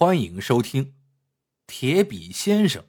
[0.00, 0.84] 欢迎收听
[1.66, 2.82] 《铁笔先生》。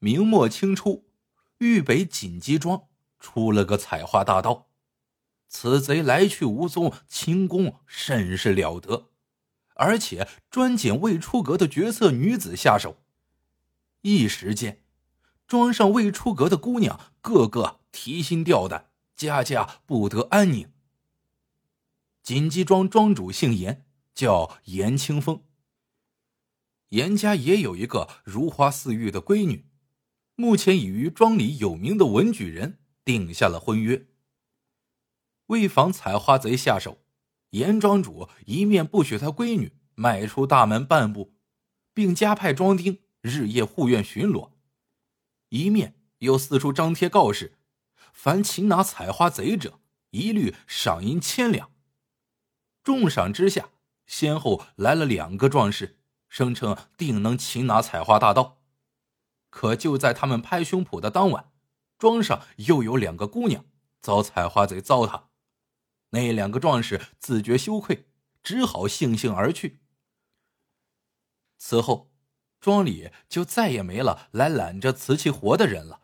[0.00, 1.06] 明末清初，
[1.58, 2.88] 豫北锦鸡庄
[3.20, 4.66] 出了个采花大盗，
[5.46, 9.10] 此贼来去无踪，轻功甚是了得，
[9.76, 13.00] 而且专捡未出阁的绝色女子下手。
[14.00, 14.82] 一时间，
[15.46, 20.72] 庄上未出阁的姑娘个个提心吊胆，家家不得安宁。
[22.24, 23.84] 锦鸡庄庄主姓严。
[24.18, 25.44] 叫严清风。
[26.88, 29.70] 严家也有一个如花似玉的闺女，
[30.34, 34.08] 目前已与庄里有名的文举人定下了婚约。
[35.46, 37.04] 为防采花贼下手，
[37.50, 41.36] 严庄主一面不许他闺女迈出大门半步，
[41.94, 44.50] 并加派庄丁日夜护院巡逻，
[45.50, 47.56] 一面又四处张贴告示：
[48.12, 49.78] 凡擒拿采花贼者，
[50.10, 51.70] 一律赏银千两。
[52.82, 53.70] 重赏之下。
[54.08, 58.62] 先后来了两个壮士，声称定能擒拿采花大盗。
[59.50, 61.52] 可就在他们拍胸脯的当晚，
[61.98, 63.64] 庄上又有两个姑娘
[64.00, 65.24] 遭采花贼糟蹋。
[66.10, 68.08] 那两个壮士自觉羞愧，
[68.42, 69.80] 只好悻悻而去。
[71.58, 72.10] 此后，
[72.60, 76.00] 庄里就再也没了来揽着瓷器活的人了。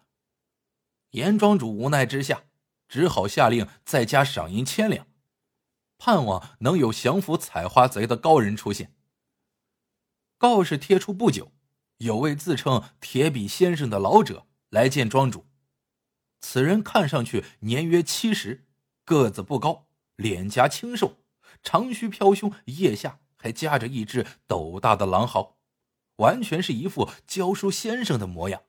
[1.11, 2.45] 严庄主无奈之下，
[2.87, 5.07] 只好下令再加赏银千两。
[5.99, 8.95] 盼望能有降服采花贼的高人出现。
[10.37, 11.53] 告示贴出不久，
[11.99, 15.47] 有位自称铁笔先生的老者来见庄主。
[16.41, 18.67] 此人看上去年约七十，
[19.05, 21.19] 个子不高，脸颊清瘦，
[21.63, 25.59] 长须飘胸，腋下还夹着一只斗大的狼毫，
[26.17, 28.63] 完全是一副教书先生的模样。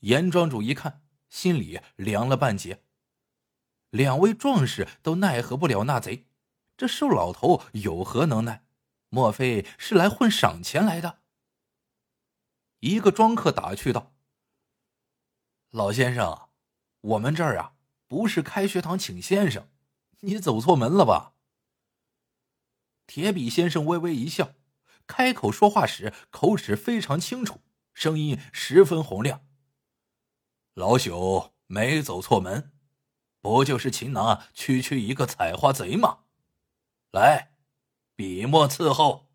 [0.00, 2.82] 严庄主一看，心里凉了半截。
[3.90, 6.26] 两位壮士都奈何不了那贼，
[6.76, 8.64] 这瘦老头有何能耐？
[9.08, 11.20] 莫非是来混赏钱来的？
[12.80, 14.14] 一个庄客打趣道
[15.72, 16.50] ：“老先生，
[17.00, 17.72] 我们这儿啊，
[18.06, 19.70] 不是开学堂请先生，
[20.20, 21.34] 你走错门了吧？”
[23.08, 24.52] 铁笔先生微微一笑，
[25.06, 27.62] 开口说话时口齿非常清楚，
[27.94, 29.46] 声音十分洪亮
[30.74, 32.72] ：“老朽没走错门。”
[33.40, 36.24] 不就是擒拿区区一个采花贼吗？
[37.12, 37.54] 来，
[38.14, 39.32] 笔墨伺候。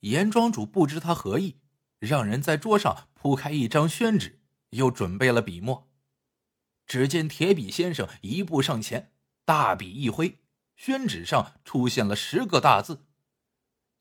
[0.00, 1.60] 严庄主不知他何意，
[1.98, 5.90] 让人在桌上铺开一张宣纸，又准备了笔墨。
[6.86, 9.12] 只见铁笔先生一步上前，
[9.44, 10.40] 大笔一挥，
[10.76, 13.06] 宣纸上出现了十个大字：“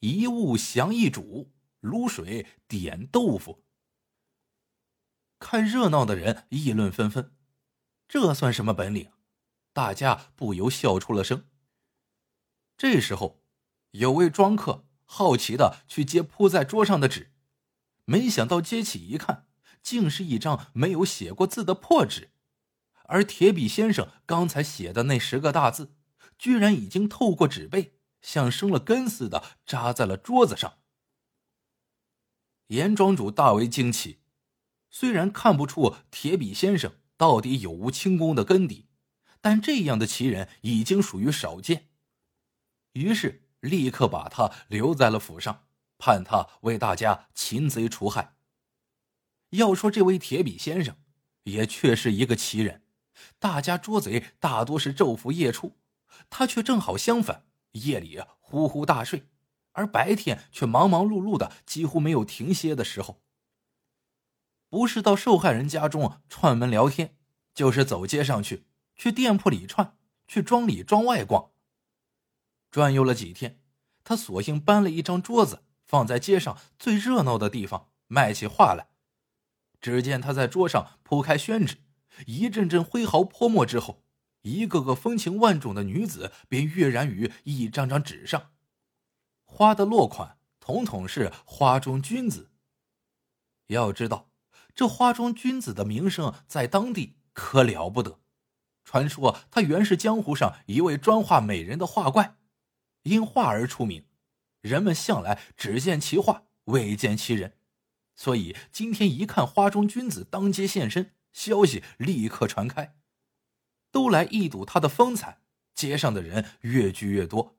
[0.01, 3.63] 一物降一主，卤水点豆腐。”
[5.39, 7.34] 看热闹的人议论纷纷。
[8.07, 9.11] 这算什么本领？
[9.73, 11.47] 大家不由笑出了声。
[12.77, 13.43] 这时候，
[13.91, 17.33] 有位庄客好奇的去接铺在桌上的纸，
[18.05, 19.47] 没想到接起一看，
[19.81, 22.31] 竟是一张没有写过字的破纸，
[23.05, 25.95] 而铁笔先生刚才写的那十个大字，
[26.37, 30.79] 居然已经透过纸背，像生了根似的扎在了桌子上。
[32.67, 34.21] 严庄主大为惊奇，
[34.89, 36.93] 虽然看不出铁笔先生。
[37.17, 38.87] 到底有无轻功的根底？
[39.41, 41.89] 但这样的奇人已经属于少见，
[42.93, 45.67] 于是立刻把他留在了府上，
[45.99, 48.35] 盼他为大家擒贼除害。
[49.51, 50.97] 要说这位铁笔先生，
[51.43, 52.81] 也确是一个奇人。
[53.37, 55.77] 大家捉贼大多是昼伏夜出，
[56.29, 59.29] 他却正好相反，夜里呼呼大睡，
[59.73, 63.21] 而白天却忙忙碌碌的，几乎没有停歇的时候。
[64.75, 67.15] 不是到受害人家中串门聊天，
[67.53, 69.95] 就是走街上去，去店铺里串，
[70.27, 71.51] 去庄里庄外逛。
[72.69, 73.61] 转悠了几天，
[74.03, 78.89] 他索性搬了一张桌子放在街上最热闹的地方，卖起画来。
[79.79, 81.77] 只见他在桌上铺开宣纸，
[82.25, 84.03] 一阵阵挥毫泼墨之后，
[84.41, 88.51] 一个个风情万种的女子便跃然于一张张纸上，
[89.45, 92.51] 花的落款统统是花中君子。
[93.67, 94.31] 要知道。
[94.75, 98.19] 这花中君子的名声在当地可了不得，
[98.83, 102.35] 传说他原是江湖上一位专画美人的画怪，
[103.03, 104.05] 因画而出名。
[104.59, 107.53] 人们向来只见其画，未见其人，
[108.15, 112.95] 所以今天一看花中君子当街现身，消息立刻传开，
[113.91, 115.41] 都来一睹他的风采。
[115.73, 117.57] 街上的人越聚越多。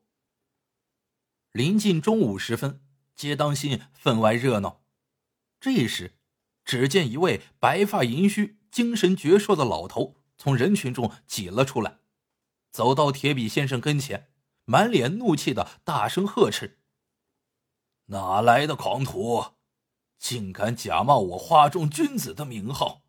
[1.51, 2.81] 临近中午时分，
[3.15, 4.81] 街当心分外热闹。
[5.59, 6.16] 这时。
[6.67, 11.99] 只见一位白发银须、精神矍铄的老头从人群中挤了出来，
[12.71, 14.33] 走到铁笔先生跟前，
[14.65, 16.81] 满脸怒气的大声呵斥
[18.07, 19.53] ：“哪来的狂徒，
[20.19, 23.03] 竟敢假冒我花中君子的名号！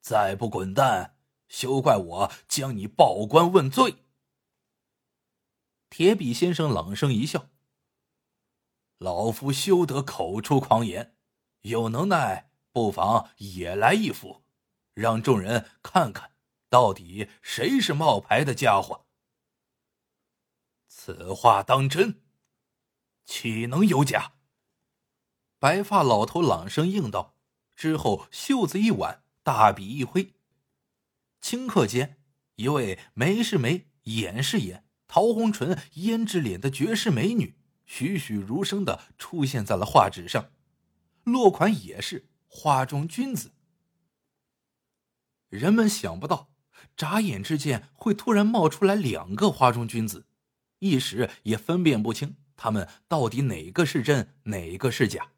[0.00, 4.06] 再不滚蛋，休怪我将你报官问罪！”
[5.90, 7.50] 铁笔先生冷声一笑
[8.96, 11.14] ：“老夫休得口出狂言，
[11.60, 12.47] 有能耐
[12.78, 14.44] 不妨也来一副，
[14.94, 16.30] 让众人看看，
[16.70, 19.04] 到底谁是冒牌的家伙。
[20.86, 22.22] 此话当真？
[23.24, 24.34] 岂能有假？”
[25.58, 27.34] 白发老头朗声应道，
[27.74, 30.34] 之后袖子一挽，大笔一挥，
[31.42, 32.20] 顷刻间，
[32.54, 34.84] 一位眉是眉，眼是眼。
[35.08, 40.52] 桃红唇、胭脂脸的绝世美女，栩栩如生的出现在了画纸上。
[41.24, 43.52] 落款也是花中君子。
[45.48, 46.52] 人们想不到，
[46.96, 50.26] 眨眼之间会突然冒出来两个花中君子，
[50.80, 55.32] 一时也分辨不清他们到底哪个是真，哪个是假。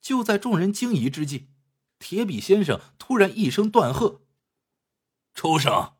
[0.00, 1.50] 就在众人惊疑之际，
[1.98, 4.22] 铁笔先生突然一声断喝
[5.32, 5.94] ：“畜生，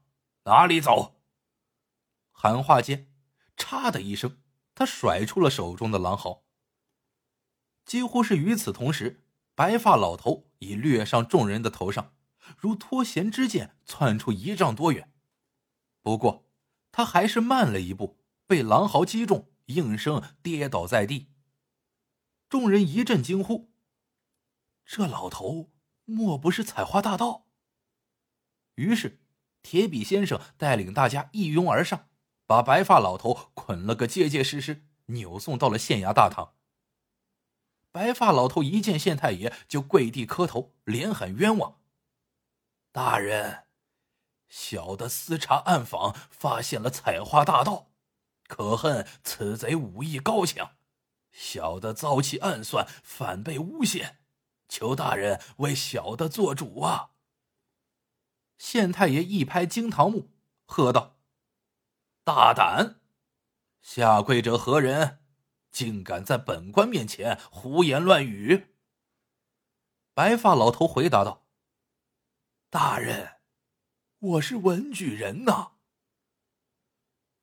[0.44, 1.22] 哪里走！”
[2.32, 3.08] 喊话间，
[3.56, 4.42] 嚓的一声，
[4.74, 6.42] 他甩出了手中的狼嚎。
[7.84, 12.14] 几乎是与此同时，白发老头已掠上众人的头上，
[12.56, 15.12] 如脱弦之箭，窜出一丈多远。
[16.02, 16.48] 不过，
[16.90, 21.30] 他还是慢了一步，被狼嚎击中，应声跌倒在地。
[22.48, 23.72] 众人一阵惊呼
[24.84, 25.70] ：“这老头
[26.04, 27.46] 莫不是采花大盗？”
[28.76, 29.20] 于是，
[29.62, 32.08] 铁笔先生带领大家一拥而上。
[32.44, 36.54] 把白发老头捆了个结结实实，扭送到了县衙大堂。
[37.92, 41.80] 白发老头一见县太爷，就跪地磕头，连喊冤枉。
[42.90, 43.66] 大人，
[44.48, 47.90] 小的私查暗访，发现了采花大盗，
[48.48, 50.76] 可恨此贼武艺高强，
[51.30, 54.18] 小的遭其暗算，反被诬陷，
[54.68, 57.10] 求大人为小的做主啊！
[58.56, 60.30] 县太爷一拍惊堂木，
[60.64, 61.16] 喝道。
[62.24, 63.00] 大胆！
[63.80, 65.21] 下跪者何人？
[65.72, 68.68] 竟敢在本官面前胡言乱语！
[70.14, 71.46] 白发老头回答道
[72.68, 73.40] ：“大人，
[74.18, 75.72] 我是文举人呐。”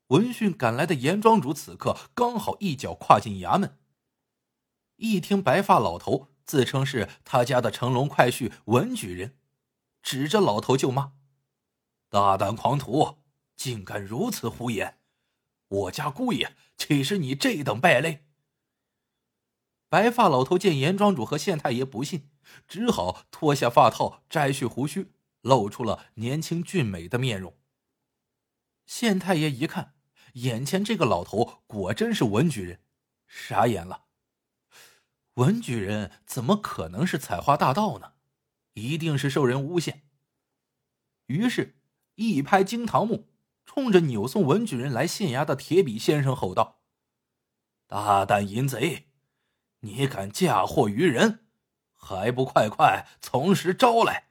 [0.07, 3.79] 闻讯赶来的严庄主此刻刚好一脚跨进衙门，
[4.97, 9.39] 一听白发老头自称是他家的乘龙快婿文举人，
[10.03, 11.13] 指着老头就骂
[12.09, 13.17] ：“大胆狂徒！”
[13.57, 14.98] 竟敢如此胡言！
[15.69, 18.25] 我家姑爷岂是你这等败类？
[19.87, 22.29] 白发老头见严庄主和县太爷不信，
[22.67, 25.11] 只好脱下发套，摘去胡须，
[25.41, 27.55] 露出了年轻俊美的面容。
[28.85, 29.95] 县太爷一看，
[30.33, 32.81] 眼前这个老头果真是文举人，
[33.27, 34.05] 傻眼了。
[35.35, 38.13] 文举人怎么可能是采花大盗呢？
[38.73, 40.03] 一定是受人诬陷。
[41.27, 41.79] 于是，
[42.15, 43.28] 一拍惊堂木。
[43.71, 46.81] 冲着扭送文举人来县衙的铁笔先生吼道
[47.85, 49.09] ：“大胆淫贼，
[49.81, 51.45] 你敢嫁祸于人，
[51.93, 54.29] 还不快快从实招来！”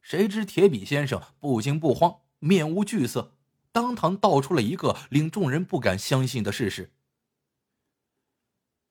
[0.00, 3.36] 谁知铁笔先生不惊不慌，面无惧色，
[3.72, 6.92] 当堂道出了一个令众人不敢相信的事实：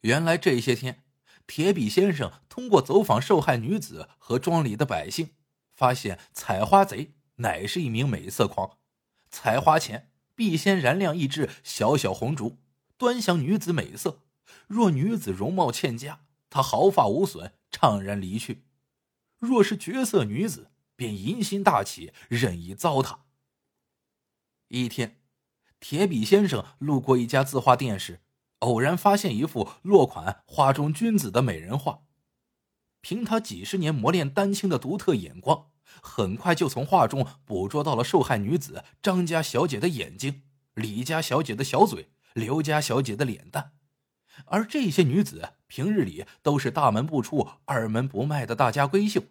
[0.02, 1.06] 原来这些天，
[1.48, 5.34] 铁笔先生通过走访受害女子和庄里的百姓，
[5.72, 7.16] 发现采花贼。
[7.36, 8.78] 乃是一名美色狂，
[9.30, 12.58] 采花前必先燃亮一支小小红烛，
[12.98, 14.20] 端详女子美色。
[14.68, 18.63] 若女子容貌欠佳，他毫发无损，怅然离去；
[19.40, 23.20] 若是绝色女子，便淫心大起，任意糟蹋。
[24.68, 25.22] 一天，
[25.80, 28.22] 铁笔先生路过一家字画店时，
[28.60, 32.04] 偶然发现一幅落款“画中君子”的美人画。
[33.02, 35.73] 凭他几十年磨练丹青的独特眼光。
[36.02, 43.74] 很快就从画中捕捉到了受害女子张家小姐的眼睛、李家小姐的小嘴、刘家小姐的脸蛋，
[44.46, 49.24] 而这些女子平日里都是大门不出、二门不迈的大家闺秀。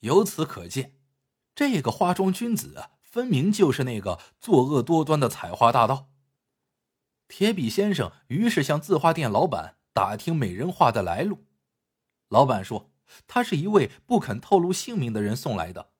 [0.00, 0.94] 由此可见，
[1.54, 6.08] 这个花中君子分明就是那个作恶多端的采花大盗。
[7.28, 11.44] 铁笔先生于是向字画店老板打听美人画的来路，
[12.28, 12.89] 老板说。
[13.26, 15.90] 他是一位不肯透露姓名的人送来的。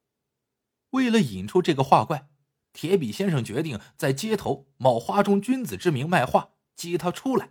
[0.91, 2.29] 为了引出这个画怪，
[2.73, 7.51] 铁笔先生决定在街头冒花中君子之名卖画，激他出来。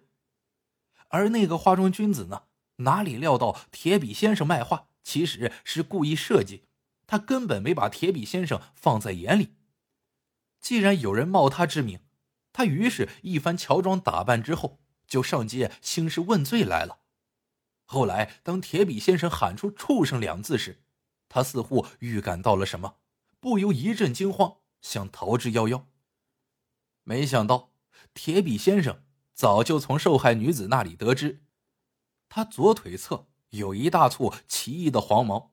[1.10, 2.44] 而那个花中君子呢，
[2.78, 6.66] 哪里料到铁笔先生卖画其实是故意设计，
[7.08, 9.56] 他根本没把铁笔先生放在眼里。
[10.62, 12.02] 既然有人冒他之名，
[12.52, 16.99] 他于是一番乔装打扮之后，就上街兴师问罪来了。
[17.92, 20.84] 后来，当铁笔先生喊出“畜生”两字时，
[21.28, 22.98] 他似乎预感到了什么，
[23.40, 25.86] 不由一阵惊慌，想逃之夭夭。
[27.04, 27.72] 没想到，
[28.14, 29.02] 铁笔先生
[29.34, 31.42] 早就从受害女子那里得知，
[32.30, 35.52] 他左腿侧有一大簇奇异的黄毛，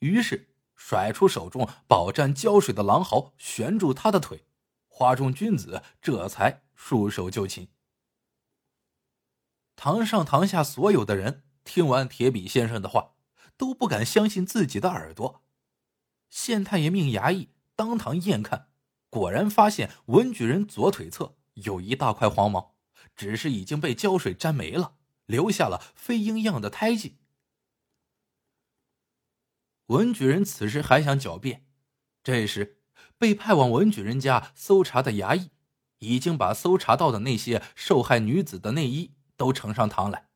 [0.00, 0.48] 于是。
[0.82, 4.46] 甩出手中饱蘸胶水的狼毫，悬住他的腿，
[4.88, 7.68] 花中君子这才束手就擒。
[9.82, 13.14] 堂上堂下所有的人听完铁笔先生的话，
[13.56, 15.42] 都不敢相信自己的耳朵。
[16.28, 18.68] 县太爷命衙役当堂验看，
[19.08, 22.74] 果然发现文举人左腿侧有一大块黄毛，
[23.16, 27.16] 只是已经被胶水沾没了，留下了飞鹰样的胎记。
[29.86, 31.64] 文举人此时还想狡辩，
[32.22, 32.82] 这时
[33.16, 35.48] 被派往文举人家搜查的衙役
[36.00, 40.28] 已经把搜查到的那些受害女子的内衣都呈上堂来。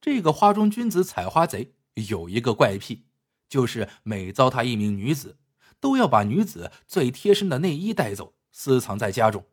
[0.00, 3.06] 这个花中君子采花贼有一个怪癖，
[3.48, 5.36] 就是每糟蹋一名女子，
[5.80, 9.44] 都要把女子最贴身的内衣带走，私藏在家中。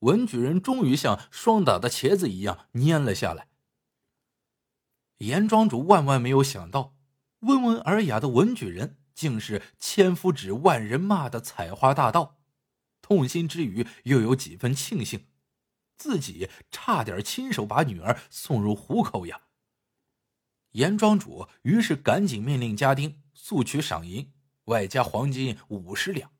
[0.00, 3.48] 文举人终于像霜打的茄子一样蔫了下来。
[5.20, 6.94] 严庄主万万没有想到。
[7.40, 12.36] 温文尔雅的文举人，竟是千夫指、万人骂的采花大盗。
[13.00, 15.26] 痛心之余，又有几分庆幸，
[15.96, 19.42] 自己差点亲手把女儿送入虎口呀。
[20.72, 24.32] 严庄主于是赶紧命令家丁速取赏银，
[24.64, 26.30] 外加黄金五十两，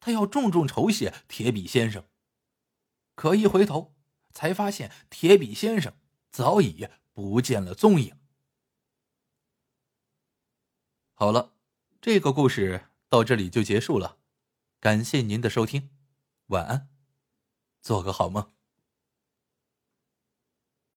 [0.00, 2.04] 他要重重酬谢铁笔先生。
[3.14, 3.96] 可一回头，
[4.32, 5.94] 才发现铁笔先生
[6.30, 8.18] 早已不见了踪影。
[11.14, 11.54] 好了，
[12.02, 14.18] 这个故事到这里就结束了，
[14.78, 15.88] 感谢您的收听，
[16.48, 16.90] 晚安，
[17.80, 18.55] 做个好梦。